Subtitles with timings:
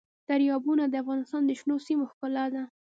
[0.29, 2.63] دریابونه د افغانستان د شنو سیمو ښکلا ده.